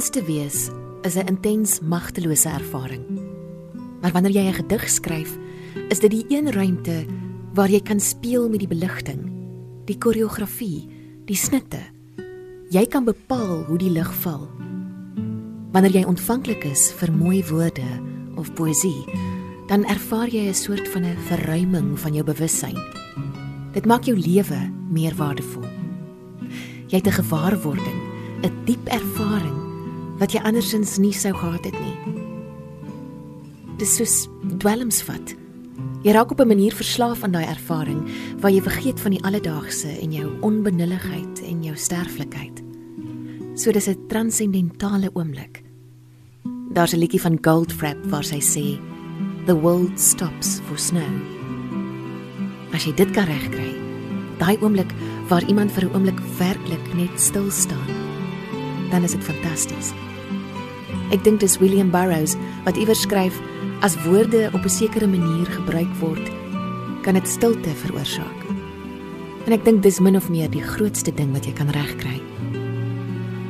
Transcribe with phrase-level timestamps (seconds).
[0.00, 0.70] Mens te wees
[1.02, 3.04] is 'n intens magtelose ervaring.
[4.00, 5.38] Maar wanneer jy 'n gedig skryf,
[5.88, 7.06] is dit die een ruimte
[7.54, 9.30] waar jy kan speel met die beligting,
[9.84, 10.88] die koreografie,
[11.24, 11.80] die snitte.
[12.70, 14.48] Jy kan bepaal hoe die lig val.
[15.72, 18.00] Wanneer jy ontvanklik is vir mooi woorde
[18.36, 19.04] of poësie,
[19.66, 22.78] dan ervaar jy 'n soort van 'n verruiming van jou bewussyn.
[23.72, 25.68] Dit maak jou lewe meer waardevol.
[26.86, 28.00] Jy het 'n gewaarwording,
[28.42, 29.69] 'n diep ervaring
[30.20, 31.96] wat jy andersins nie sou gehad het nie.
[33.80, 34.26] Dis soos
[34.60, 35.34] dwelmsvat.
[36.04, 38.04] Jy raak op 'n manier verslaaf aan daai ervaring
[38.40, 42.62] waar jy vergeet van die alledaagse en jou onbenulligheid en jou sterflikheid.
[43.54, 45.62] So dis 'n transcendentale oomblik.
[46.72, 48.78] Daar's 'n liedjie van Goldfrapp waar sy sê
[49.46, 51.10] The world stops for snow.
[52.72, 53.74] As jy dit kan regkry,
[54.38, 54.92] daai oomblik
[55.28, 57.90] waar iemand vir 'n oomblik werklik net stil staan,
[58.90, 59.92] dan is dit fantasties.
[61.10, 63.34] Ek dink dis William Burroughs wat iewers skryf
[63.82, 66.26] as woorde op 'n sekere manier gebruik word,
[67.02, 68.38] kan dit stilte veroorsaak.
[69.46, 72.20] En ek dink dis min of meer die grootste ding wat jy kan regkry.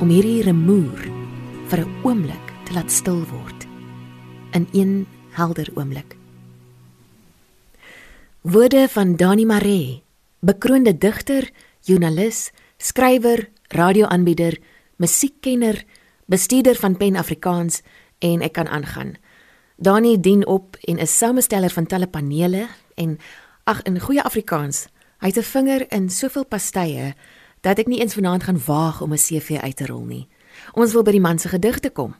[0.00, 1.00] Om hierdie remoer
[1.68, 3.66] vir 'n oomblik te laat stil word
[4.52, 6.16] in een helder oomblik.
[8.40, 10.02] Woorde van Dani Maree,
[10.40, 14.58] bekroonde digter, joernalis, skrywer, radioaanbieder,
[14.96, 15.84] musiekkenner,
[16.30, 17.80] bestuurder van Pen Afrikaans
[18.18, 19.16] en ek kan aangaan.
[19.76, 23.16] Dani dien op en is samesteller van talle panele en
[23.64, 24.86] ag in goeie Afrikaans,
[25.18, 27.14] hy het 'n vinger in soveel pastye
[27.60, 30.28] dat ek nie eens vanaand gaan waag om 'n CV uit te rol nie.
[30.72, 32.14] Ons wil by die man se gedigte kom.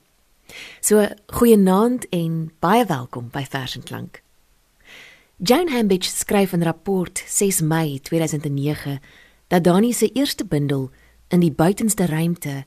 [0.81, 4.23] So goeienaand en baie welkom by Vers en Klank.
[5.37, 9.01] Jane Hambidge skryf in rapport 6 Mei 2009
[9.49, 10.91] dat Dani se eerste bundel
[11.29, 12.65] in die buitenste ruimte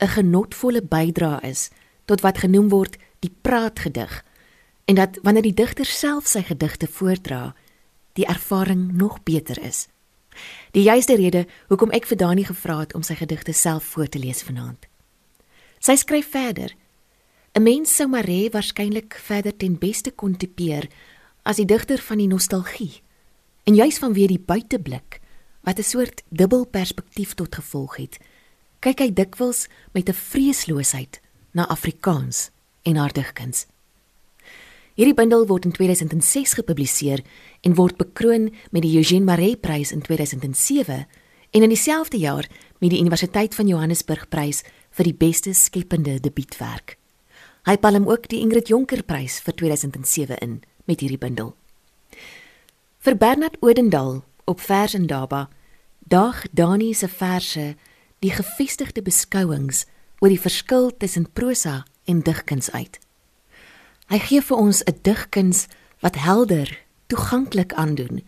[0.00, 1.70] 'n genotvolle bydrae is
[2.04, 4.24] tot wat genoem word die praatgedig
[4.84, 7.54] en dat wanneer die digter self sy gedigte voordra,
[8.12, 9.86] die ervaring nog beter is.
[10.70, 14.18] Die juiste rede hoekom ek vir Dani gevra het om sy gedigte self voor te
[14.18, 14.86] lees vanaand.
[15.78, 16.74] Sy skryf verder
[17.54, 20.88] 'n Mens sou maar hê waarskynlik verder ten beste kon tipeer
[21.42, 23.02] as die digter van die nostalgie.
[23.64, 25.20] En juis vanweë die buiteblik
[25.62, 28.18] wat 'n soort dubbel perspektief tot gevolg het,
[28.80, 31.20] kyk hy dikwels met 'n vreesloosheid
[31.52, 32.50] na Afrikaans
[32.82, 33.66] en haar digkuns.
[34.94, 37.22] Hierdie bundel word in 2006 gepubliseer
[37.60, 41.06] en word bekroon met die Eugene Maree Prys in 2007
[41.50, 42.48] en in dieselfde jaar
[42.78, 46.96] met die Universiteit van Johannesburg Prys vir die beste skepende debuutwerk.
[47.64, 51.54] Hy palm ook die Ingrid Jonker Prys vir 2007 in met hierdie bundel.
[52.98, 55.48] Vir Bernard Odendaal op Vers en Daba
[55.98, 57.76] daag Dani se verse
[58.20, 59.86] die gefestigde beskouings
[60.20, 62.98] oor die verskil tussen prosa en digkuns uit.
[64.10, 65.66] Hy gee vir ons 'n digkuns
[66.00, 66.68] wat helder,
[67.06, 68.22] toeganklik aandoen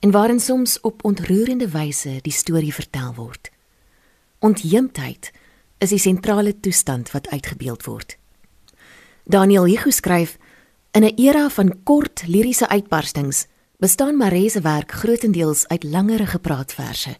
[0.00, 3.50] en waarin soms op ontroerende wyse die storie vertel word.
[4.38, 5.32] Ontheemdheid
[5.78, 8.16] is die sentrale toestand wat uitgebeeld word.
[9.24, 10.38] Daniel Hugo skryf
[10.92, 13.46] in 'n era van kort liriese uitbarstings
[13.78, 17.16] bestaan Maree se werk grootendeels uit langerige praatverse.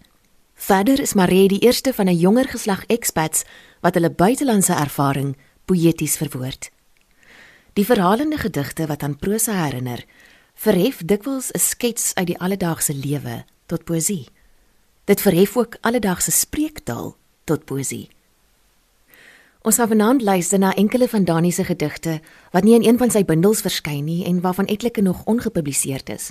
[0.59, 3.45] Verder is Maree die eerste van 'n jonger geslag expats
[3.81, 6.71] wat hulle buitelandse ervaring poëties verwoord.
[7.73, 10.05] Die verhalende gedigte wat aan prosa herinner,
[10.55, 14.29] verhef dikwels 'n skets uit die alledaagse lewe tot poësie.
[15.05, 18.09] Dit verhef ook alledaagse spreektaal tot poësie.
[19.63, 22.21] Ons gaan vanaand luister na enkele van Dani se gedigte
[22.51, 26.31] wat nie in een van sy bundels verskyn nie en waarvan etlike nog ongepubliseerd is.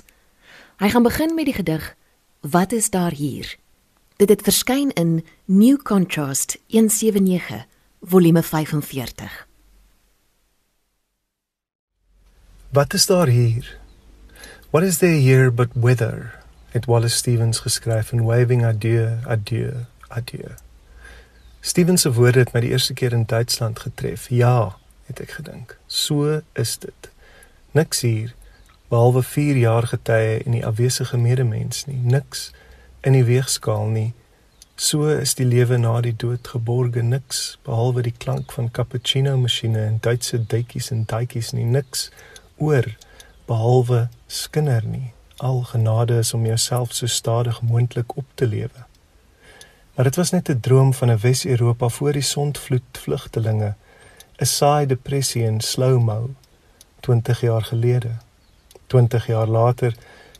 [0.76, 1.96] Hy gaan begin met die gedig
[2.40, 3.58] Wat is daar hier?
[4.18, 7.66] Dit het verskyn in New Contrast 179
[8.00, 9.46] volume 45.
[12.68, 13.78] Wat is daar hier?
[14.70, 16.42] What is there here but weather?
[16.68, 19.72] Het Wallace Stevens geskryf in Waving Adieu, Adieu,
[20.08, 20.50] Adieu.
[21.60, 24.28] Steven se woorde het my die eerste keer in Duitsland getref.
[24.28, 24.76] Ja,
[25.06, 25.78] het ek gedink.
[25.86, 27.10] So is dit.
[27.70, 28.34] Niks hier
[28.88, 32.00] behalwe 4 jaar getye en die afwesige medemens nie.
[32.02, 32.50] Niks
[33.00, 34.12] in die weegskaal nie.
[34.76, 39.84] So is die lewe na die dood geborge niks behalwe die klank van cappuccino masjiene
[39.86, 41.64] en Duitse duitjies en daitjies nie.
[41.64, 42.10] Niks
[42.56, 42.86] oor
[43.46, 45.12] behalwe skinder nie.
[45.38, 48.86] Al genade is om jouself so stadig moontlik op te lewe.
[49.94, 53.74] Maar dit was net 'n droom van 'n Wes-Europa voor die sondvloed vlugtelinge,
[54.38, 56.30] 'n saai depressie in slow-mo
[57.00, 58.10] 20 jaar gelede.
[58.86, 59.94] 20 jaar later,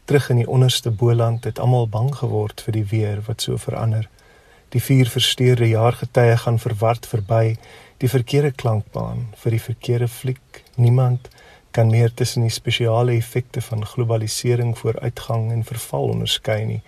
[0.08, 4.06] terug in die onderste Boland, het almal bang geword vir die weer wat so verander.
[4.72, 7.58] Die vier versteurde jaargetye gaan verward verby
[8.00, 10.62] die verkeerde klankbaan vir die verkeerde fliek.
[10.76, 11.28] Niemand
[11.76, 16.80] kan meer tussen die spesiale effekte van globalisering vooruitgang en verval onderskei nie.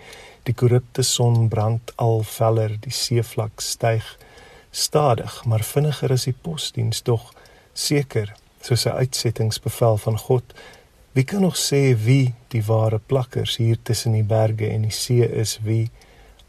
[0.49, 4.05] Die korrupte son brand al feller, die seevlak styg
[4.71, 7.33] stadig, maar vinniger as die posdiens tog
[7.73, 10.43] seker soos 'n uitsettingsbevel van God.
[11.13, 15.25] Wie kan nog sê wie die ware plakkers hier tussen die berge en die see
[15.25, 15.59] is?
[15.63, 15.89] Wie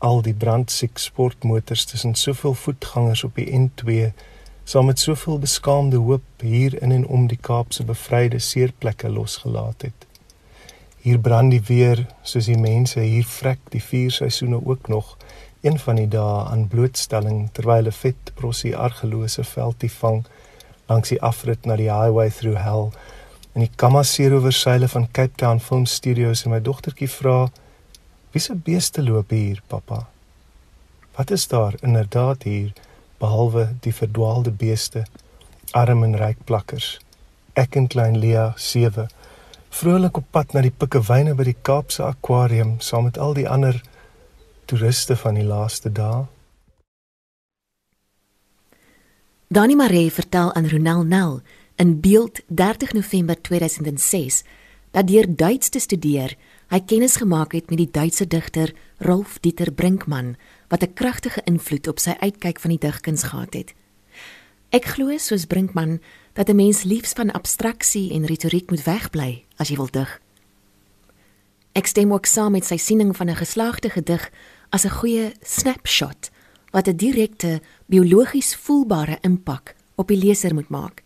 [0.03, 4.11] al die brandsiek sportmotors tussen soveel voetgangers op die N2
[4.65, 10.07] saam met soveel beskaamde hoop hier in en om die Kaapse bevryde seerplekke losgelaat het.
[11.03, 15.17] Hier brand die weer soos die mense hier vrek die vier seisoene ook nog
[15.63, 20.25] een van die dae aan blootstelling terwyl 'n vet prosie argelose veldie vang
[20.87, 22.91] langs die afrit na die highway through hell
[23.53, 27.51] en die Kamasero verseile van Cape Town Film Studios en my dogtertjie vra
[28.33, 30.07] wie se beeste loop hier pappa
[31.17, 32.73] wat is daar inderdaad hier
[33.23, 35.05] behalwe die verdwaalde beeste,
[35.71, 36.99] arm en ryk plakkers.
[37.55, 39.09] Ek en klein Lia 7
[39.73, 43.79] vrolik op pad na die pikkewyne by die Kaapse akwarium saam met al die ander
[44.69, 46.27] toeriste van die laaste dae.
[49.53, 51.41] Dani Maree vertel aan Ronel Nel
[51.82, 54.43] in Beeld 30 November 2006
[54.90, 56.37] dat deur Duits te studeer,
[56.70, 58.70] hy kennis gemaak het met die Duitse digter
[59.02, 60.37] Rolf Dieter Brinkmann
[60.70, 63.75] wat 'n kragtige invloed op sy uitkyk van die digkuns gehad het.
[64.70, 66.00] Ek glo soos Brinkman
[66.32, 70.20] dat 'n mens liefs van abstraksie en retoriek moet wegbly as jy wil dig.
[71.73, 74.31] Ek stem ook saam met sy siening van 'n geslaagde gedig
[74.70, 76.31] as 'n goeie snapshot
[76.70, 81.02] wat 'n direkte biologies voelbare impak op die leser moet maak.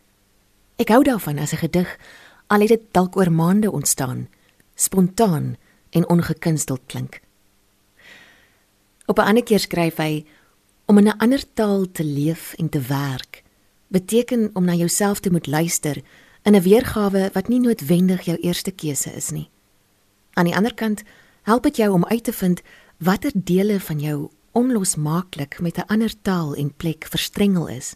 [0.77, 1.99] Ek hou daarvan as 'n gedig
[2.47, 4.29] al het dit dalk oor maande ontstaan,
[4.75, 5.57] spontaan
[5.91, 7.21] en ongekunsteld klink.
[9.07, 10.25] Op 'n ander keer skryf hy
[10.85, 13.43] om in 'n ander taal te leef en te werk
[13.89, 16.03] beteken om na jouself te moet luister
[16.43, 19.49] in 'n weergawe wat nie noodwendig jou eerste keuse is nie.
[20.33, 21.03] Aan die ander kant
[21.43, 22.63] help dit jou om uit te vind
[22.97, 27.95] watter dele van jou onlosmaaklik met 'n ander taal en plek verstrengel is.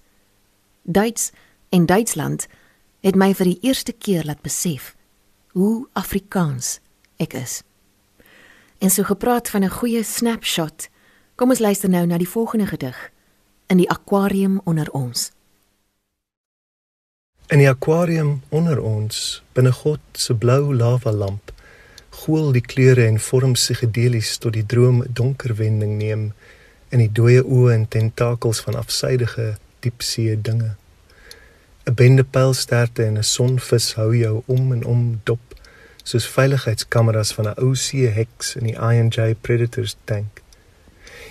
[0.82, 1.30] Duits
[1.68, 2.46] en Duitsland
[3.00, 4.94] het my vir die eerste keer laat besef
[5.52, 6.79] hoe Afrikaans
[7.17, 7.62] ek is.
[8.79, 10.88] En so gepraat van 'n goeie snapshot
[11.41, 12.97] Kom ons luister nou na die volgende gedig
[13.73, 15.31] in die akwarium onder ons.
[17.49, 21.55] In die akwarium onder ons, binne God se blou lava lamp,
[22.11, 26.26] gool die kleure en vorm psigedelies tot die droom donker wending neem
[26.93, 30.75] in die dooie oë en tentakels van afsydige diepsee dinge.
[31.86, 35.40] 'n Bende pylsterte en 'n sonvis hou jou om en om dop
[36.02, 40.42] soos veiligheidskameras van 'n ou see heks in die I&J Predators tank.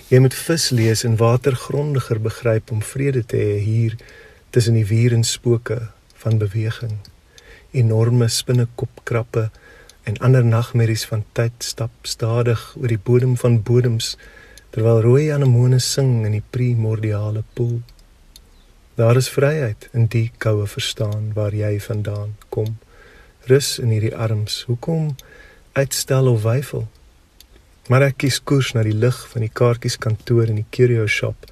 [0.08, 3.96] Jy moet vis lees en water grondiger begryp om vrede te hê hier
[4.50, 6.98] tussen die wier en spooke van beweging.
[7.72, 9.50] Enorme spinnekopkrappe
[10.04, 14.18] en ander nagmerries van tyd stap stadig oor die bodem van bodems
[14.70, 17.82] terwyl rooi anemone sing in die primordiale poel.
[19.00, 22.74] Daar is vryheid in die koue verstaan waar jy vandaan kom.
[23.48, 24.64] Rus in hierdie arms.
[24.68, 25.14] Hoekom
[25.72, 26.84] uitstel of weifel?
[27.88, 31.48] Maar ek kies koers na die lig van die kaartjieskantoor en die curio shop.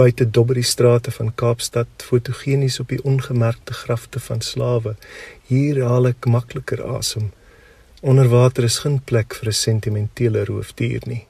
[0.00, 4.94] Buite dobber die strate van Kaapstad, fotogenies op die ongemerkte grafte van slawe.
[5.50, 7.34] Hier haal ek makliker asem.
[8.00, 11.26] Onder water is geen plek vir 'n sentimentele roofdier nie.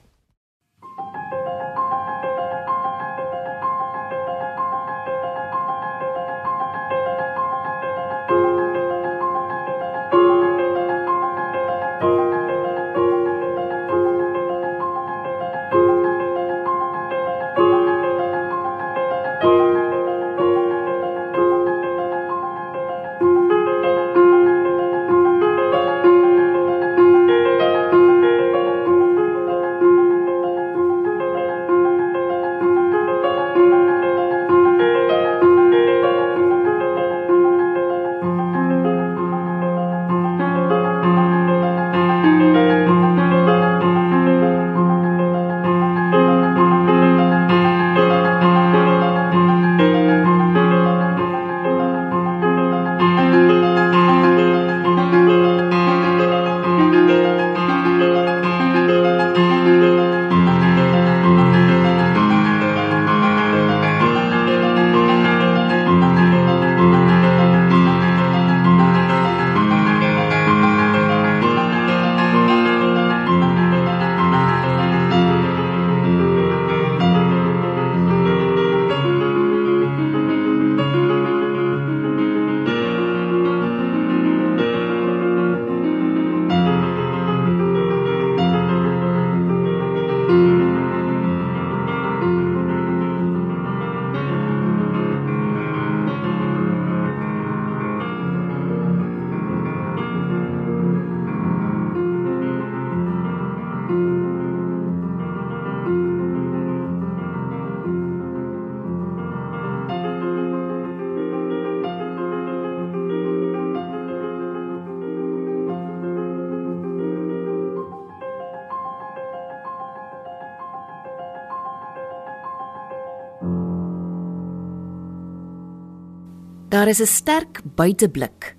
[126.82, 128.56] Daar is 'n sterk buiteblik,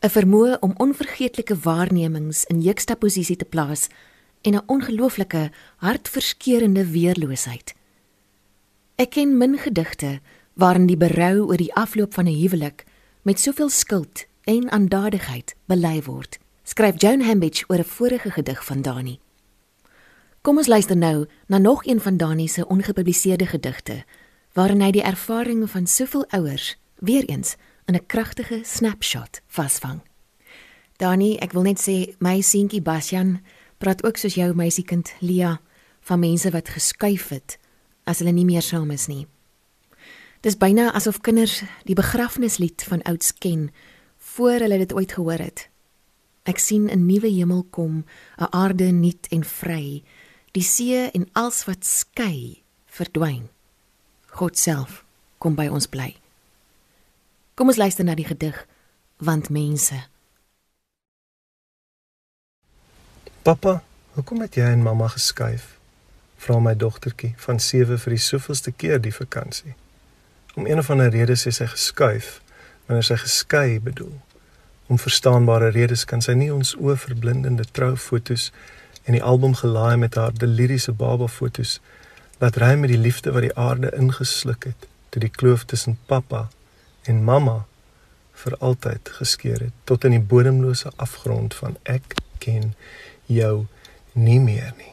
[0.00, 3.88] 'n vermoë om onvergeetlike waarnemings in juxtaposisie te plaas
[4.40, 7.74] en 'n ongelooflike hartverskeurende weerloosheid.
[8.94, 10.20] Ek ken min gedigte
[10.54, 12.84] waarin die berou oor die afloop van 'n huwelik
[13.22, 16.38] met soveel skuld en aandadigheid bely word.
[16.62, 19.18] Skryf Joan Hambidge oor 'n vorige gedig van Dani.
[20.40, 24.04] Kom ons luister nou na nog een van Dani se ongepubliseerde gedigte
[24.52, 30.00] waarin hy die ervarings van soveel ouers weer eens in 'n kragtige snapshot vasvang.
[30.96, 33.40] Dani, ek wil net sê my seentjie Basjan
[33.78, 35.60] praat ook soos jou meisiekind Lia
[36.00, 37.58] van mense wat geskuif het
[38.04, 39.26] as hulle nie meer saam is nie.
[40.40, 43.70] Dis byna asof kinders die begrafnislied van ouds ken
[44.34, 45.68] voor hulle dit ooit gehoor het.
[46.46, 48.04] Ek sien 'n nuwe hemel kom,
[48.38, 50.02] 'n aarde nuut en vry.
[50.52, 53.48] Die see en alles wat skei verdwyn.
[54.26, 55.04] God self
[55.38, 56.16] kom by ons bly.
[57.56, 58.56] Kom ons luister na die gedig
[59.16, 59.96] want mense.
[63.42, 63.78] Pappa,
[64.12, 65.70] hoekom het jy en mamma geskuif?
[66.36, 69.72] Vra my dogtertjie van 7 vir die soveelste keer die vakansie.
[70.54, 72.42] Om een of ander rede sê sy geskuif
[72.86, 74.12] wanneer sy geskei bedoel.
[74.92, 78.50] Om verstaanbare redes kan sy nie ons oë verblindende troufoto's
[79.06, 81.78] en die album gelaai met haar deliriese baba foto's
[82.44, 86.50] laat ry met die liefde wat die aarde ingesluk het toe die kloof tussen pappa
[87.08, 87.64] en mamma
[88.42, 92.74] vir altyd geskeur het tot in die bodemlose afgrond van ek ken
[93.26, 93.66] jou
[94.12, 94.92] nie meer nie.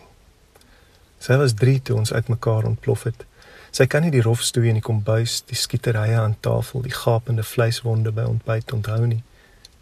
[1.23, 3.25] Sy was 3 toe ons uitmekaar ontplof het.
[3.73, 7.45] Sy kan nie die rof stoei in die kombuis, die skieterye aan tafel, die gapende
[7.47, 9.23] vleiswonde by ontbyt onthou nie.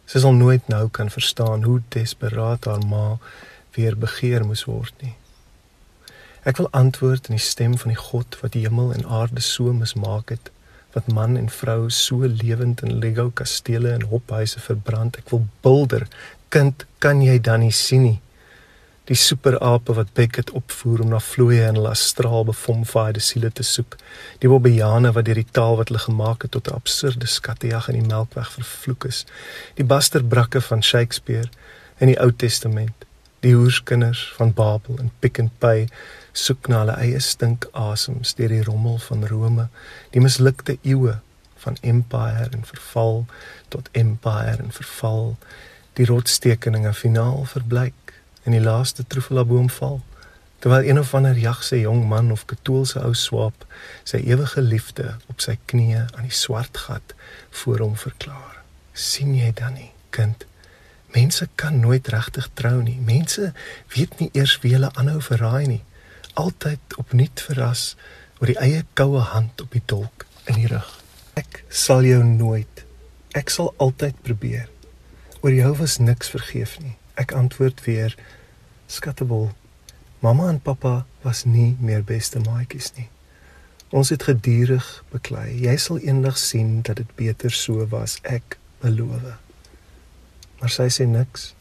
[0.05, 3.17] Sy sal nooit nou kan verstaan hoe desperaat haar ma
[3.75, 5.15] weer begeer moes word nie.
[6.45, 9.73] Ek wil antwoord in die stem van die God wat die hemel en aarde so
[9.73, 10.49] mismaak het
[10.93, 15.17] wat man en vrou so lewend in Lego kastele en hophuise verbrand.
[15.17, 16.07] Ek wil bulder.
[16.49, 18.19] Kind, kan jy dan nie sien nie?
[19.09, 23.97] Die superape wat Beckett opvoer om na vloeie en astraal bevomfaaide siele te soek.
[24.39, 27.99] Die bobbejane wat deur die taal wat hulle gemaak het tot 'n absurde skattejag in
[27.99, 29.25] die Melkweg vervloek is.
[29.75, 31.49] Die basterbrakke van Shakespeare
[31.99, 33.05] in die Ou Testament.
[33.39, 35.87] Die hoerskinders van Babel en Pick n Pay
[36.31, 39.67] soek na hulle eie stinkasems deur die rommel van Rome,
[40.15, 41.17] die mislukte eeue
[41.63, 43.25] van empire en verval
[43.73, 45.35] tot empire en verval,
[45.99, 49.99] die rotstekeninge finaal verbleik en die laaste trofelaboom val.
[50.61, 53.65] Terwyl een of ander jagse jong man of katoolse ou swaap
[54.07, 57.15] sy ewige liefde op sy knieë aan die swart gat
[57.61, 58.57] voor hom verklaar.
[58.93, 60.43] sien jy dan nie, kind?
[61.15, 62.99] Mense kan nooit regtig trou nie.
[62.99, 63.53] Mense
[63.95, 65.81] weet nie eers wie hulle aanhou verraai nie
[66.41, 67.95] altyd opnuut verras
[68.41, 70.89] oor die eie koue hand op die dolk in die rug.
[71.37, 72.85] Ek sal jou nooit.
[73.37, 74.67] Ek sal altyd probeer.
[75.41, 76.95] Oor jou was niks vergeef nie.
[77.21, 78.15] Ek antwoord weer
[78.91, 79.51] skattebol.
[80.21, 83.07] Mamma en pappa was nie meer beste maatjies nie.
[83.91, 85.49] Ons het gedurig beklei.
[85.65, 89.25] Jy sal eendag sien dat dit beter so was, ek beloof.
[90.61, 91.51] Maar sy sê niks.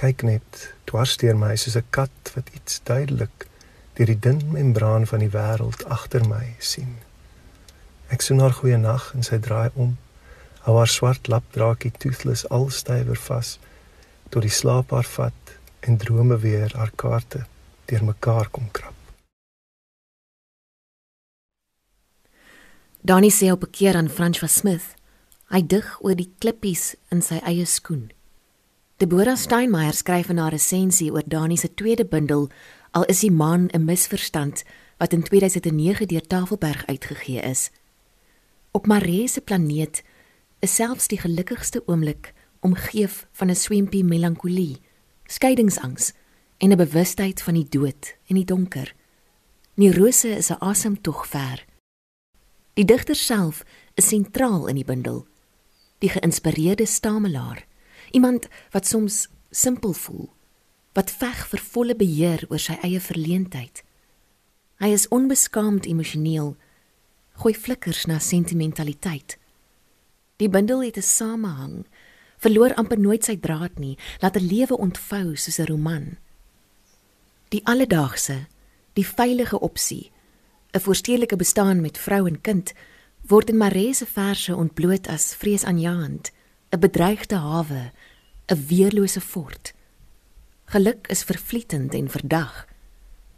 [0.00, 3.46] Kyk net, dwarsteer my soos 'n kat wat iets duidelik
[3.96, 6.96] deur die dun membraan van die wêreld agter my sien.
[8.12, 9.96] Ek sien haar goeie nag en sy draai om.
[10.64, 13.58] Hou haar swart lapdraakie toothless al stywer vas
[14.32, 17.44] tot die slaap haar vat en drome weer haar kaarte
[17.90, 18.96] deur mekaar kom krap.
[23.02, 24.94] Danny sê op 'n keer aan François Smith,
[25.50, 28.12] hy dig oor die klippies in sy eie skoen.
[28.96, 32.50] Deborah Steinmeier skryf in haar resensie oor Danny se tweede bundel
[32.92, 34.64] al is die man 'n misverstand
[34.96, 37.70] wat in 2009 deur Tafelberg uitgegee is.
[38.70, 40.02] Op Maree se planeet
[40.58, 44.80] is selfs die gelukkigste oomblik omgeef van 'n swempie melankolie,
[45.24, 46.12] skeidingsangs
[46.58, 48.94] en 'n bewustheid van die dood en die donker.
[49.74, 51.64] Neurose is 'n asemtog ver.
[52.74, 55.26] Die digter self is sentraal in die bundel.
[55.98, 57.66] Die geïnspireerde stamelaar,
[58.10, 60.31] iemand wat soms simpel voel
[60.92, 63.82] wat veg vir volle beheer oor sy eie verleentheid.
[64.82, 66.56] Hy is onbeskaamd emosioneel,
[67.40, 69.38] gooi flikkers na sentimentaliteit.
[70.36, 71.86] Die bundel het 'n samehang,
[72.36, 76.16] verloor amper nooit sy draad nie, laat 'n lewe ontvou soos 'n roman.
[77.48, 78.46] Die alledaagse,
[78.92, 80.10] die veilige opsie,
[80.74, 82.72] 'n voorstedelike bestaan met vrou en kind,
[83.28, 86.32] word in Maree se verse ontbloot as vreesaanjaend,
[86.70, 87.92] 'n bedreigde hawe,
[88.48, 89.72] 'n weerlose fort.
[90.72, 92.66] Geluk is vervlietend en verdag.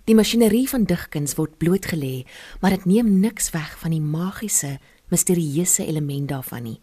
[0.07, 2.23] Die masjinerie van digkuns word blootgelê,
[2.63, 4.77] maar dit neem niks weg van die magiese,
[5.11, 6.77] misterieuse element daarvan nie.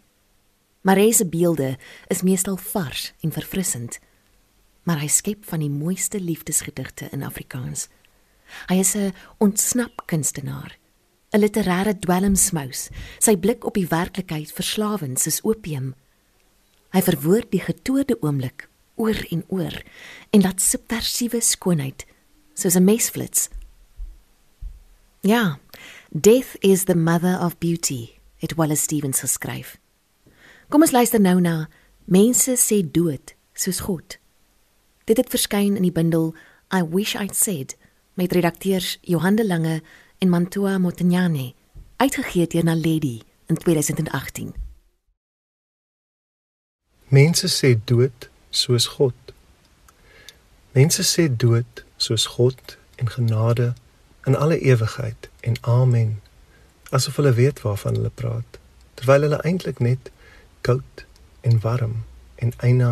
[0.83, 1.77] Maree se beelde
[2.11, 3.95] is meestal vars en verfrissend,
[4.83, 7.87] maar hy skep van die mooiste liefdesgedigte in Afrikaans.
[8.67, 10.77] Hy is 'n ontsnap kunstenaar,
[11.31, 12.89] 'n literêre dwelmsmous.
[13.19, 15.95] Sy blik op die werklikheid verslawend soos opium.
[16.91, 18.67] Hy verwoord die getoorde oomblik
[19.01, 19.81] oor en oor
[20.29, 22.05] en dat subversiewe skoonheid
[22.53, 23.49] soos 'n mesflits.
[25.21, 25.59] Ja,
[26.09, 29.77] Death is the mother of beauty, het Wallace Stevens geskryf.
[30.69, 31.69] Kom ons luister nou na
[32.05, 34.17] Mense sê dood soos God.
[35.05, 36.33] Dit het verskyn in die bundel
[36.73, 37.77] I Wish I'd Said
[38.13, 39.81] met redakteurs Johan de Lange
[40.17, 41.55] en Mantua Motignani,
[41.97, 44.53] uitgegee deur Naledi in 2018.
[47.07, 49.17] Mense sê dood soos God.
[50.71, 53.73] Mense sê dood soos God en genade
[54.23, 56.21] in alle ewigheid en amen
[56.89, 58.59] asof hulle weet waarvan hulle praat
[58.93, 60.11] terwyl hulle eintlik net
[60.61, 61.05] koud
[61.41, 61.95] en warm
[62.35, 62.91] en eina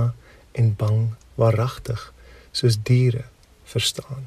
[0.51, 1.01] en bang
[1.35, 2.13] waaragtig
[2.51, 3.25] soos diere
[3.73, 4.25] verstaan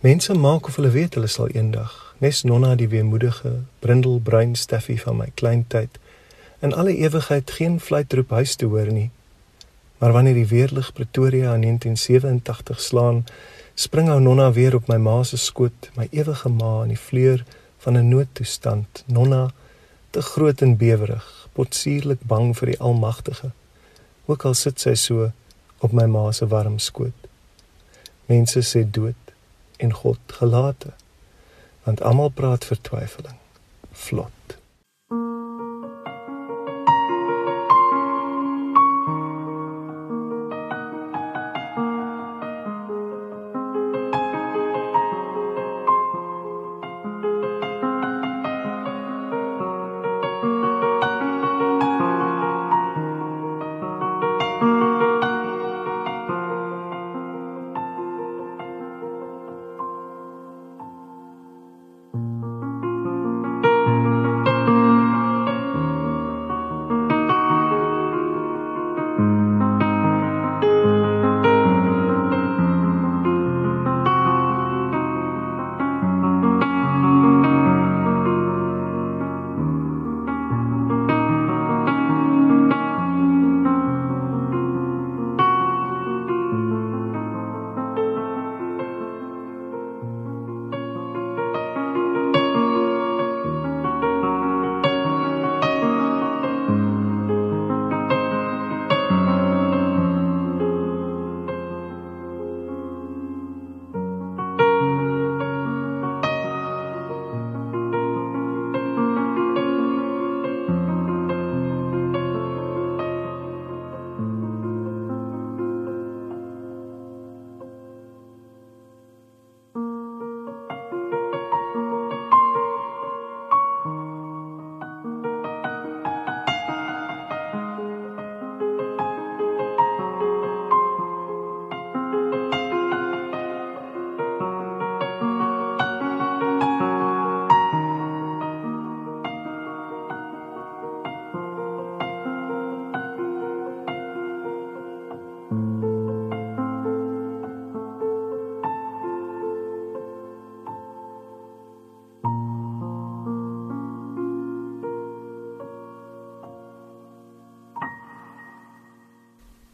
[0.00, 5.16] mense maak of hulle weet hulle sal eendag nes nonna die weemoedige brindelbruin steffie van
[5.22, 5.96] my kleintyd
[6.60, 9.08] in alle ewigheid geen fluitroep huis te hoor nie
[10.00, 13.24] maar wanneer die weerlig Pretoria in 1987 slaan
[13.74, 17.44] spring ou nonna weer op my ma se skoot, my ewige ma in die vleur
[17.84, 19.04] van 'n noodtoestand.
[19.06, 19.50] Nonna
[20.10, 23.50] te groot en bewerig, potsierlik bang vir die Almagtige.
[24.26, 25.32] Ook al sit sy so
[25.78, 27.28] op my ma se warm skoot.
[28.26, 29.34] Mense sê dood
[29.76, 30.92] en God gelate.
[31.82, 33.36] Want almal praat vertwyfeling.
[33.92, 34.59] Vlot.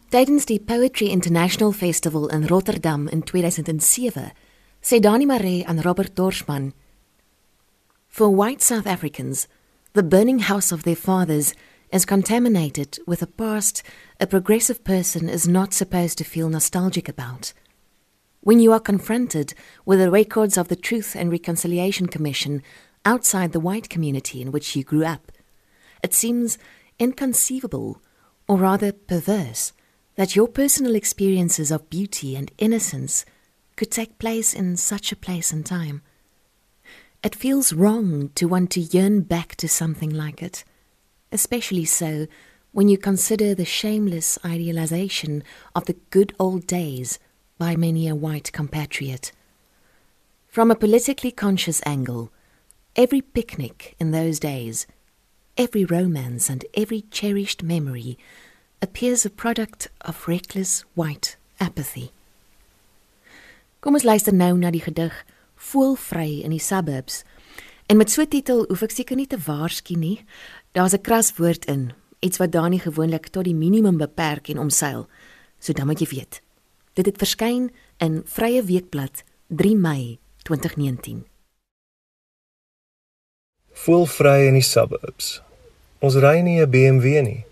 [0.09, 4.31] Tydens die Poetry International Festival in Rotterdam in 2007,
[4.81, 6.75] sê Dani Maree Robert Dorschman:
[8.07, 9.49] For white South Africans,
[9.95, 11.55] the burning house of their fathers
[11.91, 13.83] is contaminated with a past
[14.21, 17.53] a progressive person is not supposed to feel nostalgic about.
[18.43, 22.63] When you are confronted with the records of the Truth and Reconciliation Commission
[23.05, 25.33] outside the white community in which you grew up,
[26.05, 26.59] it seems
[27.01, 28.01] inconceivable,
[28.47, 29.73] or rather perverse,
[30.17, 33.25] that your personal experiences of beauty and innocence
[33.77, 36.03] could take place in such a place and time.
[37.23, 40.65] It feels wrong to want to yearn back to something like it,
[41.31, 42.27] especially so
[42.73, 45.43] when you consider the shameless idealization
[45.75, 47.19] of the good old days
[47.59, 49.33] by many a white compatriot.
[50.49, 52.33] From a politically conscious angle,
[52.95, 54.87] every picnic in those days,
[55.59, 58.19] every romance and every cherished memory
[58.81, 62.11] appears a product of reckless white apathy.
[63.81, 65.15] Kom ons luister nou na die gedig
[65.57, 67.23] Voelvry in die suburbs.
[67.87, 70.25] En met so 'n titel hoef ek seker nie te waarsku nie.
[70.73, 75.09] Daar's 'n kras woord in, iets wat Dani gewoonlik tot die minimum beperk en omseil.
[75.59, 76.41] So dan moet jy weet.
[76.95, 81.25] Dit het verskyn in Vrye Weekblad 3 Mei 2019.
[83.73, 85.43] Voelvry in die suburbs.
[85.99, 87.46] Ons ry nie 'n BMW nie.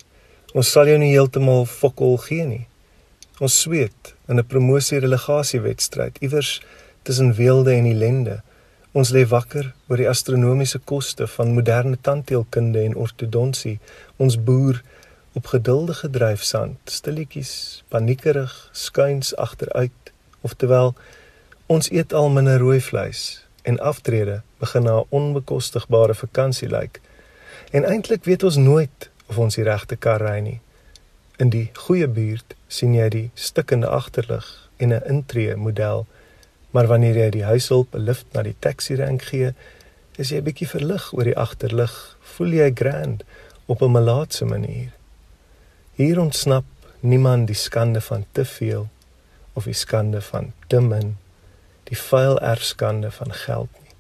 [0.55, 2.67] Ons sal jou nie heeltemal fokol gee nie.
[3.43, 6.63] Ons sweet in 'n promosie relegasie wedstryd iewers
[7.03, 8.43] tussen weelde en ellende.
[8.93, 13.81] Ons lê wakker oor die astronomiese koste van moderne tandheelkunde en ortodonsie.
[14.17, 14.83] Ons boer
[15.33, 20.95] op geduldige dryfsand, stilletjies, paniekerig, skuins agteruit, oftewel
[21.67, 27.01] ons eet al minder rooi vleis en aftrede begin na 'n onbekostigbare vakansie lyk.
[27.73, 30.61] En eintlik weet ons nooit of ons die regte kar ry nie.
[31.43, 34.47] In die goeie buurt sien jy die stikkende agterlig
[34.79, 36.07] en 'n intree model
[36.75, 39.55] Maar wanneer jy die huishulp 'n lift na die taxi rank gee,
[40.19, 43.23] is jy 'n bietjie verlig oor die agterlig, voel jy grand
[43.67, 44.91] op 'n malaatse manier.
[45.95, 46.65] Hier ontsnap
[47.01, 48.89] niemand die skande van te veel
[49.53, 51.17] of die skande van te min,
[51.85, 53.95] die vuil erfskande van geld nie.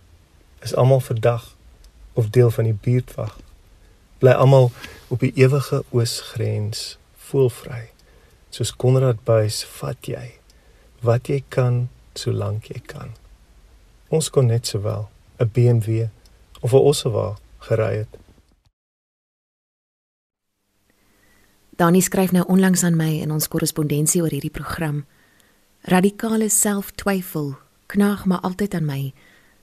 [0.63, 1.57] Is almal verdag
[2.13, 3.39] of deel van die buurtwag.
[4.19, 4.73] Bly almal
[5.09, 7.91] op die ewige oosgrens voelvry.
[8.51, 10.39] Soos Konrad Buys vat jy
[11.05, 13.13] wat jy kan solank jy kan.
[14.09, 16.09] Ons kon net sowel 'n BMW
[16.61, 18.13] of 'n Ossewa gery het.
[21.77, 25.05] Dani skryf nou onlangs aan my in ons korrespondensie oor hierdie program.
[25.81, 29.13] Radikale selftwyfel knaag maar altyd aan my.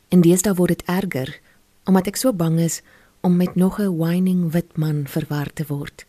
[0.09, 1.39] En deesdae word dit erger
[1.83, 2.81] omdat ek so bang is
[3.21, 6.05] om met nog 'n whining wit man verwar te word.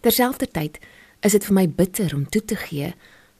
[0.00, 0.78] Terselfdertyd
[1.20, 2.94] is dit vir my bitter om toe te gee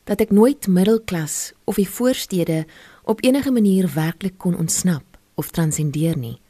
[0.04, 2.66] dat ek nooit middelklas of die voorstede
[3.04, 6.40] op enige manier werklik kon ontsnap of transcendeer nie.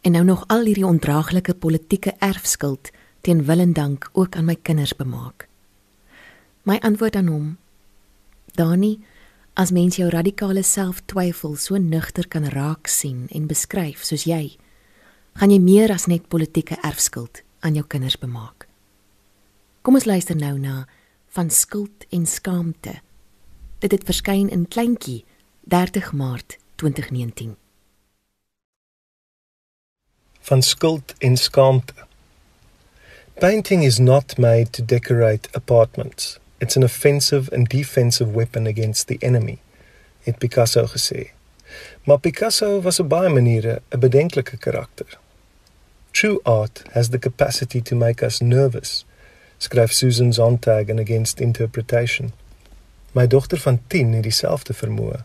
[0.00, 4.56] En nou nog al hierdie ondraaglike politieke erfskuld teen wil en dank ook aan my
[4.62, 5.48] kinders bemaak.
[6.62, 7.56] My antwoord aan hom:
[8.54, 8.98] Dani,
[9.54, 14.56] as mens jou radikale selftwyfel so nugter kan raak sien en beskryf soos jy,
[15.36, 18.64] gaan jy meer as net politieke erfskuld aan jou kinders bemaak.
[19.84, 20.86] Kom ons luister nou na
[21.36, 22.94] van skuld en skaamte.
[23.84, 25.24] Dit het verskyn in kleintjie
[25.68, 27.56] 30 Maart 2019.
[30.48, 32.06] Van skuld en skaamte.
[33.38, 36.38] Painting is not made to decorate apartments.
[36.58, 39.58] It's an offensive and defensive weapon against the enemy.
[40.22, 41.30] Het Picasso gesê.
[42.04, 45.18] Maar Picasso was op baie maniere 'n bedenklike karakter.
[46.16, 49.04] True art has the capacity to make us nervous
[49.60, 52.32] skryf Susan Sontag in Against Interpretation.
[53.12, 55.18] My dogter van 10 het dieselfde vermoë.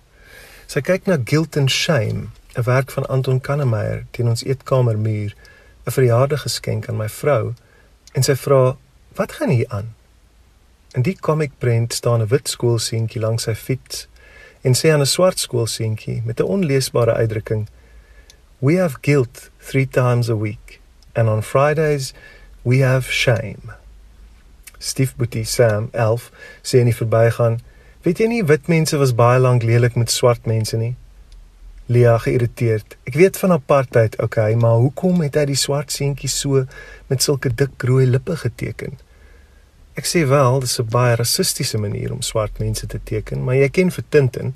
[0.67, 5.31] Sy kyk na Guilt and Shame, 'n werk van Anton Kannemeyer teen ons eetkamermuur,
[5.87, 7.53] 'n verjaardaggeskenk aan my vrou,
[8.11, 8.75] en sy vra,
[9.15, 9.95] "Wat gaan hier aan?"
[10.93, 14.07] In die komiekprent staan 'n wit skoolseentjie langs sy fiets
[14.61, 17.67] en sê aan 'n swart skoolseentjie met 'n onleesbare uitdrukking,
[18.59, 20.80] "We have guilt 3 times a week
[21.13, 22.13] and on Fridays
[22.63, 23.79] we have shame."
[24.81, 27.59] stiefboetie Sam 11 sê in die verbygaan,
[28.01, 30.95] "Weet jy nie wit mense was baie lank lelik met swart mense nie?"
[31.85, 32.97] Lia geïrriteerd.
[33.03, 36.65] "Ek weet van apartheid, okay, maar hoekom het hy die swart seentjie so
[37.07, 38.97] met sulke dik rooi lippe geteken?"
[39.93, 43.69] Ek sê wel, dis 'n baie rassistiese manier om swart mense te teken, maar jy
[43.69, 44.55] ken vir Tintin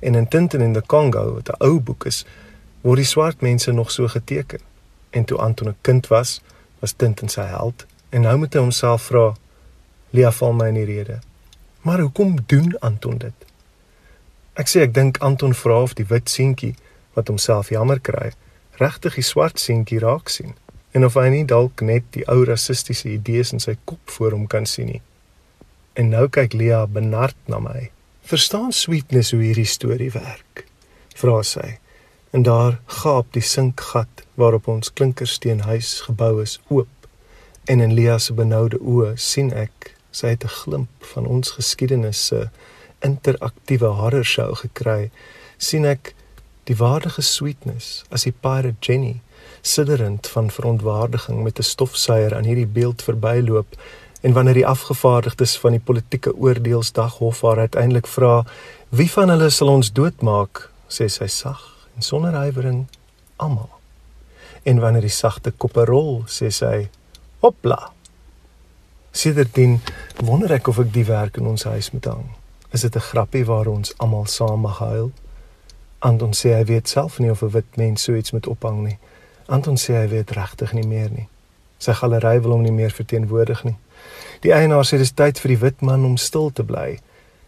[0.00, 2.24] en in Tintin in the Congo, wat 'n ou boek is,
[2.82, 4.60] word die swart mense nog so geteken.
[5.14, 6.40] En toe Anton 'n kind was,
[6.82, 9.34] was Tintin sy held en nou moet hy homself vra,
[10.10, 11.18] Lia val my in die rede.
[11.82, 13.46] Maar hoekom doen Anton dit?
[14.54, 16.74] Ek sê ek dink Anton vra of die wit seentjie
[17.14, 18.30] wat homself jammer kry,
[18.78, 20.54] regtig die swart seentjie raak sien
[20.94, 24.46] en of hy nie dalk net die ou rassistiese idees in sy kop voor hom
[24.46, 25.00] kan sien nie.
[25.98, 27.88] En nou kyk Lia benard na my.
[28.22, 30.64] Verstaan sweetness hoe hierdie storie werk?
[31.18, 31.74] Vra sy.
[32.34, 37.08] En daar gaap die sinkgat waarop ons klinkersteenhuis gebou is oop.
[37.64, 42.26] En in Lia se benoude oë sien ek sy het 'n glimp van ons geskiedenis
[42.26, 42.48] se
[43.00, 45.10] interaktiewe horror show gekry,
[45.58, 46.14] sien ek
[46.64, 49.20] die waardige sweetness as die pirate Jenny
[49.62, 53.76] sidderend van verontwaardiging met 'n stofsuier aan hierdie beeld verbyloop
[54.20, 58.44] en wanneer die afgevaardigdes van die politieke oordeelsdag hof haar uiteindelik vra
[58.88, 62.86] wie van hulle sal ons doodmaak sê sy sag en sonder huiwering
[63.36, 63.70] almal
[64.62, 66.88] en wanneer die sagte koppe rol sê sy
[67.40, 67.94] hopla
[69.14, 69.78] Sedertdien
[70.26, 72.24] wonder ek of ek die werk in ons huis moet hang.
[72.74, 75.12] Is dit 'n grappie waar ons almal saam mag huil?
[75.98, 78.98] Anton sê hy weet self nie of 'n wit mens so iets moet ophang nie.
[79.46, 81.28] Anton sê hy weet regtig nie meer nie.
[81.78, 83.76] Sy galery wil hom nie meer verteenwoordig nie.
[84.40, 86.98] Die eienaar sê dis tyd vir die wit man om stil te bly.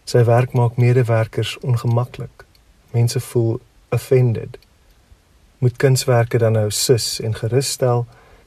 [0.04, 2.44] Sy werk maak medewerkers ongemaklik.
[2.92, 4.58] Mense voel offended.
[5.58, 8.06] Moet kunswerke dan nou sus en gerus stel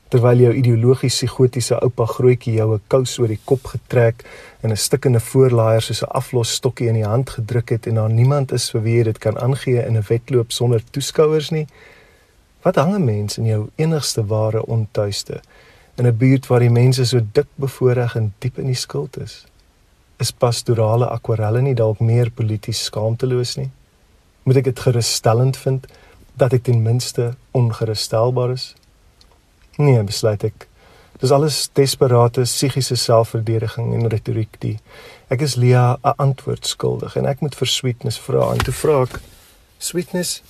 [0.09, 4.25] terwyl jou ideologies psigotiese oupa grootjie jou 'n kous oor die kop getrek
[4.63, 8.51] en 'n stikkende voorlaaier soos 'n aflosstokkie in die hand gedruk het en daar niemand
[8.51, 11.67] is vir wie jy dit kan aangee in 'n wedloop sonder toeskouers nie.
[12.63, 15.41] Wat hang 'n mens in jou enigste ware ontuiste
[15.95, 19.45] in 'n buurt waar die mense so dik bevoorreg en diep in die skuld is?
[20.17, 23.69] Is pastorale akwarelle nie dalk meer polities skaamteloos nie?
[24.43, 25.87] Moet ek dit gerusstellend vind
[26.39, 28.73] dat ek ten minste ongerusstellbaar is?
[29.77, 30.67] Nee, besluit ek.
[31.19, 34.77] Dis alles desperate psigiese selfverdediging en retoriek die.
[35.27, 39.01] Ek is Lia 'n antwoord skuldig en ek moet vir sweetness vra en toe vra
[39.03, 39.19] ek
[39.79, 40.41] sweetness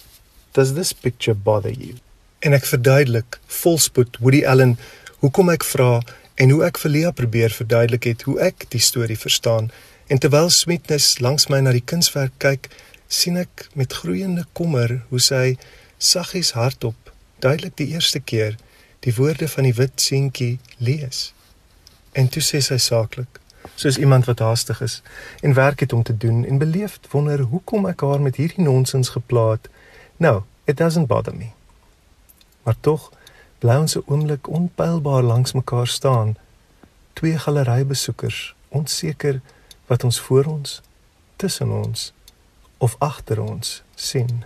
[0.54, 1.96] does this picture bother you?
[2.40, 4.78] En ek verduidelik volspoed Woody Allen
[5.20, 6.02] hoekom ek vra
[6.36, 9.72] en hoe ek vir Lia probeer verduidelik het hoe ek die storie verstaan
[10.08, 12.70] en terwyl sweetness langs my na die kunswerk kyk
[13.10, 15.58] sien ek met groeiende kommer hoe sy
[15.98, 17.10] saggies hardop
[17.42, 18.58] duidelik die eerste keer
[19.00, 21.32] die woorde van die wit seentjie lees.
[22.14, 23.40] En toe sê sy saaklik,
[23.80, 25.00] soos iemand wat haastig is
[25.42, 29.10] en werk het om te doen en beleefd wonder hoekom ek haar met hierdie nonsens
[29.16, 29.72] geplaat.
[30.18, 31.50] Nou, it doesn't bother me.
[32.64, 33.10] Maar tog
[33.64, 36.38] bly ons 'n oomblik onpylbaar langs mekaar staan.
[37.14, 39.42] Twee galerybesoekers, onseker
[39.88, 40.82] wat ons voor ons,
[41.36, 42.14] tussen ons
[42.80, 44.44] of agter ons sien.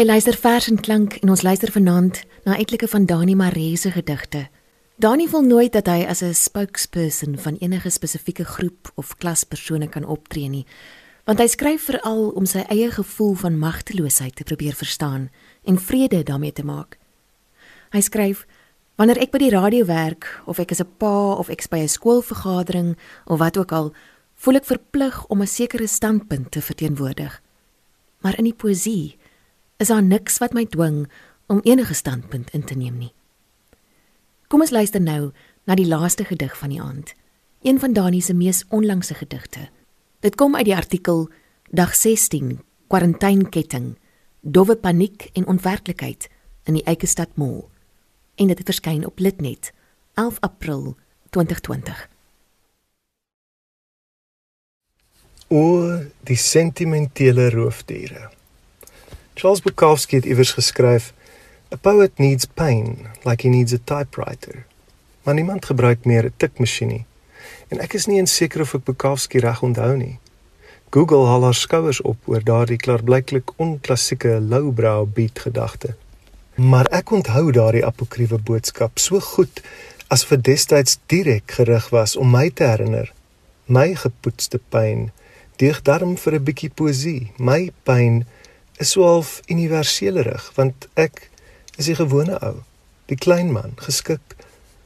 [0.00, 3.90] Jy luister vers en klank en ons luister vanaand na etlike van Dani Maree se
[3.92, 4.46] gedigte.
[4.96, 10.04] Dani wil nooit dat hy as 'n spokesperson van enige spesifieke groep of klaspersone kan
[10.04, 10.66] optree nie,
[11.24, 15.30] want hy skryf veral om sy eie gevoel van magteloosheid te probeer verstaan
[15.64, 16.98] en vrede daarmee te maak.
[17.92, 18.46] Hy skryf:
[18.96, 21.78] Wanneer ek by die radio werk of ek is 'n pa of ek is by
[21.78, 23.92] 'n skoolvergadering of wat ook al,
[24.34, 27.42] voel ek verplig om 'n sekere standpunt te verteenwoordig.
[28.20, 29.19] Maar in die poësie
[29.80, 31.06] is daar niks wat my dwing
[31.48, 33.12] om enige standpunt in te neem nie.
[34.52, 35.30] Kom ons luister nou
[35.64, 37.14] na die laaste gedig van die aand.
[37.62, 39.68] Een van Dani se mees onlangse gedigte.
[40.20, 41.28] Dit kom uit die artikel
[41.70, 43.94] Dag 16: Quarantainketting,
[44.40, 46.28] dowwe paniek en onwerklikheid
[46.64, 47.64] in die Eikestad Mall.
[48.34, 49.72] En dit het verskyn op Litnet
[50.14, 50.96] 11 April
[51.30, 52.08] 2020.
[55.48, 58.30] O, die sentimentele roofdiere.
[59.40, 61.12] Charles Bukowski het iewers geskryf:
[61.72, 64.66] "A poet needs pain like he needs a typewriter."
[65.22, 67.04] Maar niemand gebruik meer 'n tikmasjien nie.
[67.68, 70.18] En ek is nie seker of ek Bukowski reg onthou nie.
[70.90, 75.94] Google haal haar skouers op oor daardie klaarblyklik onklassieke lowbrow beat gedagte.
[76.54, 79.62] Maar ek onthou daardie apokriewe boodskap so goed
[80.08, 83.12] as vir destyds direk gerig was om my te herinner
[83.66, 85.10] my gepoetste pyn
[85.56, 88.24] deeg darm vir 'n bietjie poesie my pyn
[88.80, 91.26] is so half universelerig want ek
[91.76, 92.62] is die gewone ou,
[93.12, 94.36] die klein man, geskik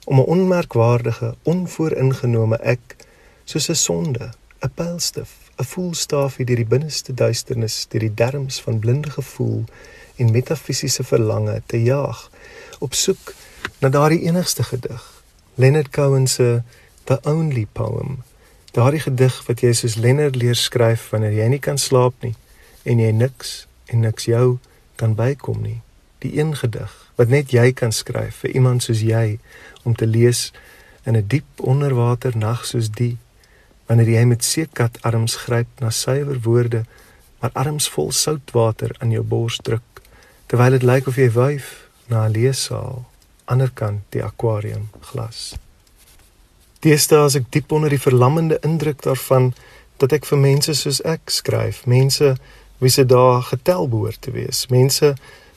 [0.04, 2.96] om 'n onmerkwaardige, onvooringenome ek
[3.44, 4.30] soos 'n sonde,
[4.62, 9.64] 'n pylstif, 'n voelstafie deur die binneste duisternis, deur die derms van blinde gevoel
[10.16, 12.30] en metafisiese verlange te jaag
[12.78, 13.34] op soek
[13.80, 15.22] na daardie enigste gedig,
[15.54, 16.62] Leonard Cohen se
[17.04, 18.22] The Only Poem.
[18.72, 22.34] Daardie gedig wat jy soos Leonard leer skryf wanneer jy nie kan slaap nie
[22.82, 24.58] en jy niks en niks jou
[24.96, 25.80] kan bykom nie.
[26.18, 29.38] Die een gedig wat net jy kan skryf vir iemand soos jy
[29.82, 30.52] om te lees
[31.04, 33.16] in 'n diep onderwater nag soos die
[33.86, 36.84] wanneer jy met seekat arms gryp na suiwer woorde
[37.40, 40.00] maar arms vol soutwater aan jou bors druk
[40.46, 43.04] terwyl dit lyk of jy wyf na 'n leesaal
[43.44, 45.54] aanderkant die akwarium glas.
[46.80, 49.52] Deesdae as ek diep onder die verlammende indruk daarvan
[49.96, 52.36] dat ek vir mense soos ek skryf, mense
[52.78, 55.14] wie se dae getel behoort te wees, mense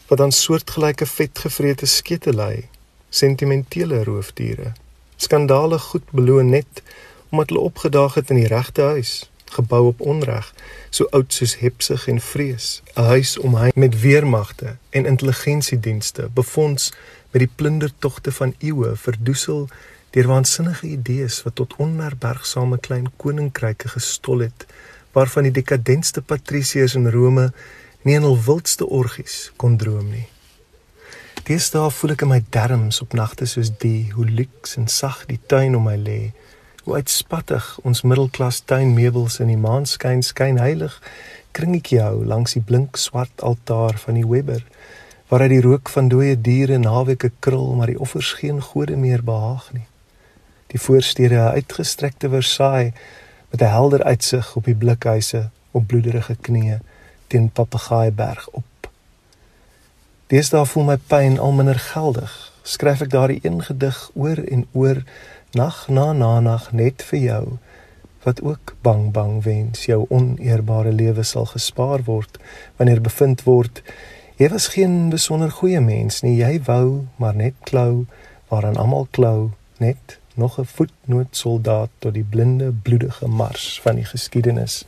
[0.08, 2.68] wat aan soortgelyke vetgevrete skete ly,
[3.10, 4.74] sentimentele roofdiere,
[5.18, 6.84] skandale goed beloon net
[7.30, 10.48] omdat hulle opgedaag het in die regte huis, gebou op onreg,
[10.90, 16.92] so oud soos hepsig en vrees, 'n huis omhei met weermagte en intelligensiedienste, befonds
[17.32, 19.68] met die plundertogte van eeue verdoesel
[20.10, 24.66] deur waansinnige idees wat tot onmerkbergsame klein koninkryke gestol het
[25.18, 27.50] waarvan die dekadentste patrisiërs in Rome
[28.06, 30.28] nie in hul wildste orgies kon droom nie.
[31.48, 35.40] Deesdae voel ek in my darmes op nagte soos die hoe luks en sag die
[35.50, 36.20] tuin om my lê.
[36.84, 41.00] Hoe uitspattig ons middelklas tuinmeubels in die maanskyn skyn heilig
[41.58, 44.62] kringetjie hou langs die blink swart altaar van die Webber
[45.32, 49.72] waaruit die rook van dooie diere naweke krul maar die offers geen gode meer behaag
[49.74, 49.88] nie.
[50.72, 52.94] Die voorstede 'n uitgestrekte Versailles
[53.58, 56.80] met 'n helder uitsig op die blikhuise op bloederige knieë
[57.28, 58.90] teen Papegaaieberg op.
[60.28, 62.54] Deesdae voel my pyn al minder geldig.
[62.62, 65.04] Skryf ek daardie een gedig oor en oor
[65.52, 67.58] nag na na nag net vir jou
[68.24, 72.38] wat ook bang bang wens jou oneerbare lewe sal gespaar word
[72.76, 73.82] wanneer bevind word
[74.36, 76.38] Jy was geen besonder goeie mens nie.
[76.38, 78.06] Jy wou maar net klou
[78.48, 84.06] waaraan almal klou, net nog 'n voetnoot soldaat tot die blinde bloedige mars van die
[84.06, 84.86] geskiedenis.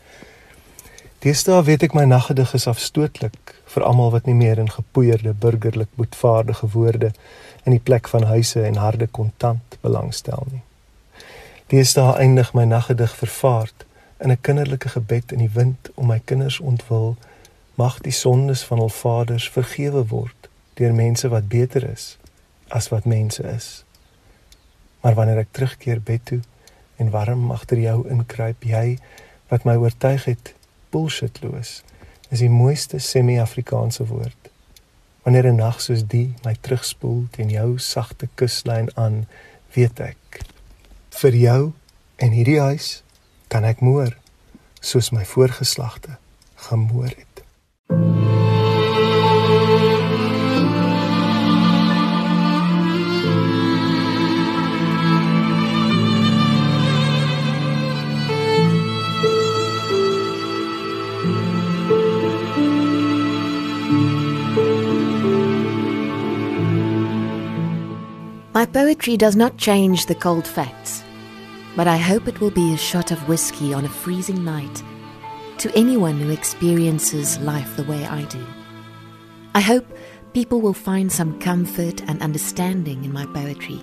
[1.19, 5.89] Deesdae weet ek my naggedig is afstootlik vir almal wat nie meer in gepoeierde burgerlik
[5.95, 7.12] boetvaardige woorde
[7.63, 10.62] in die plek van huise en harde kontant belangstel nie.
[11.67, 13.85] Deesdae eindig my naggedig vervaard
[14.17, 17.15] in 'n kinderlike gebed in die wind om my kinders ontwil
[17.75, 22.17] mag die sondes van hul vaders vergewe word deur mense wat beter is
[22.67, 23.83] as wat mense is.
[25.01, 26.41] Maar wanneer ek terugkeer bed toe
[26.99, 28.97] en warm agter jou inkruip, jy
[29.49, 30.53] wat my oortuig het
[30.91, 31.79] bullshitloos,
[32.29, 34.51] is die mooiste semi-Afrikaanse woord.
[35.23, 39.27] Wanneer 'n nag soos die my terugspoel teen jou sagte kuslyn aan,
[39.73, 40.41] weet ek
[41.09, 41.73] vir jou
[42.17, 43.03] en hierdie huis
[43.47, 44.17] kan ek moer
[44.81, 46.17] soos my voorgeslagte
[46.55, 47.29] gemoor het.
[68.69, 71.03] Poetry does not change the cold facts,
[71.75, 74.83] but I hope it will be a shot of whiskey on a freezing night
[75.58, 78.46] to anyone who experiences life the way I do.
[79.56, 79.85] I hope
[80.33, 83.81] people will find some comfort and understanding in my poetry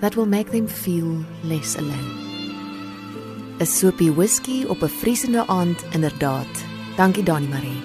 [0.00, 2.12] that will make them feel less alone.
[3.60, 6.52] 'n Soopie whisky op 'n vriesende aand inderdaad.
[6.96, 7.82] Dankie Dani Marie.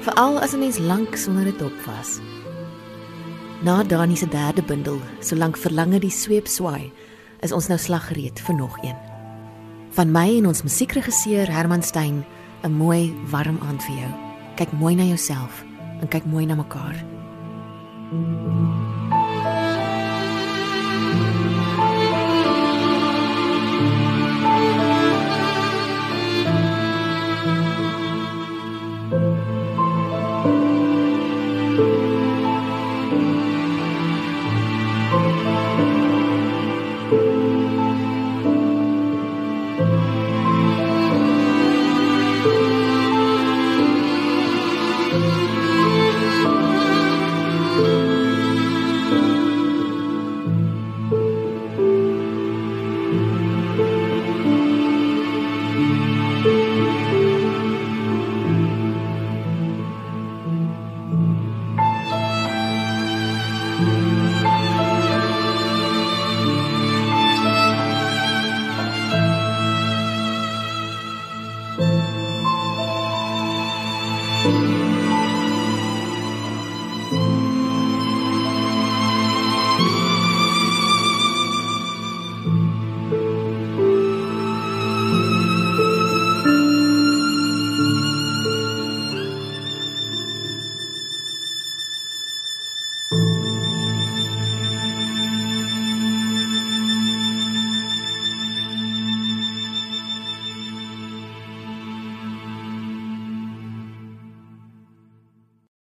[0.00, 2.20] Veral as 'n mens lank sonder dit op was.
[3.64, 6.90] Na Dani se derde bundel, solank verlange die sweep swaai,
[7.40, 8.98] is ons nou slaggereed vir nog een.
[9.96, 12.26] Van my en ons musiekregisseur Herman Stein,
[12.62, 14.12] 'n mooi warm aand vir jou.
[14.56, 15.64] Kyk mooi na jouself
[16.00, 17.04] en kyk mooi na mekaar.
[18.10, 18.73] Thank you.